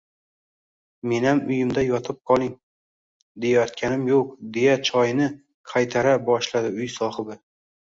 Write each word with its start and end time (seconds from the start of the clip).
Menam 1.11 1.41
uyimda 1.49 1.83
yotib 1.89 2.17
qoling, 2.31 2.49
deyayotganim 3.45 4.11
yo`q, 4.15 4.25
deya 4.59 4.77
choyni 4.93 5.33
qaytara 5.77 6.21
boshladi 6.29 6.79
uy 6.83 6.95
sohibi 7.01 7.45